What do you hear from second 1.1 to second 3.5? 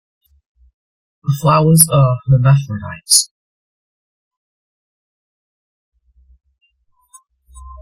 The flowers are hermaphrodites.